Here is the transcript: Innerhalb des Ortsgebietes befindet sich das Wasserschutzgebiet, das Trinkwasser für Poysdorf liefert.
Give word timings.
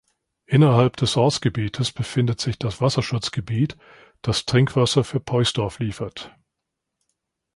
Innerhalb 0.47 0.95
des 0.97 1.15
Ortsgebietes 1.15 1.91
befindet 1.91 2.41
sich 2.41 2.57
das 2.57 2.81
Wasserschutzgebiet, 2.81 3.77
das 4.23 4.47
Trinkwasser 4.47 5.03
für 5.03 5.19
Poysdorf 5.19 5.77
liefert. 5.77 6.35